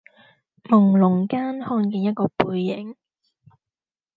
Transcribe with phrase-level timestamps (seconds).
[0.63, 2.95] 濛朧間看見一個背影